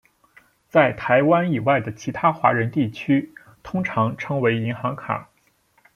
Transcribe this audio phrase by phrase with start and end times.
[0.67, 5.29] 在台湾以外的其他华人地区通常称为银行卡。